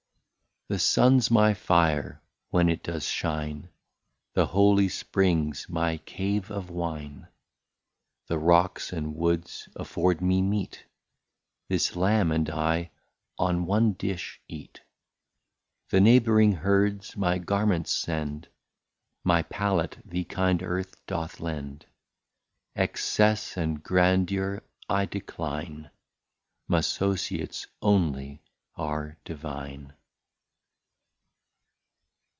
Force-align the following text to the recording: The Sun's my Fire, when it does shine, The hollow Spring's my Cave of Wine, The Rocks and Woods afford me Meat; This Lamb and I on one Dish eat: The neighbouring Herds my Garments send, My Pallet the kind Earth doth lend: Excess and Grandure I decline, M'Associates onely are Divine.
The 0.67 0.79
Sun's 0.79 1.29
my 1.29 1.53
Fire, 1.53 2.21
when 2.49 2.69
it 2.69 2.81
does 2.81 3.05
shine, 3.05 3.67
The 4.35 4.45
hollow 4.47 4.87
Spring's 4.87 5.67
my 5.67 5.97
Cave 5.97 6.49
of 6.49 6.69
Wine, 6.69 7.27
The 8.27 8.39
Rocks 8.39 8.93
and 8.93 9.13
Woods 9.13 9.67
afford 9.75 10.21
me 10.21 10.41
Meat; 10.41 10.85
This 11.67 11.97
Lamb 11.97 12.31
and 12.31 12.49
I 12.49 12.91
on 13.37 13.65
one 13.65 13.91
Dish 13.91 14.39
eat: 14.47 14.79
The 15.89 15.99
neighbouring 15.99 16.53
Herds 16.53 17.17
my 17.17 17.37
Garments 17.37 17.91
send, 17.91 18.47
My 19.25 19.43
Pallet 19.43 19.97
the 20.05 20.23
kind 20.23 20.63
Earth 20.63 21.05
doth 21.05 21.41
lend: 21.41 21.85
Excess 22.77 23.57
and 23.57 23.83
Grandure 23.83 24.63
I 24.89 25.03
decline, 25.05 25.89
M'Associates 26.69 27.67
onely 27.81 28.41
are 28.77 29.17
Divine. 29.25 29.95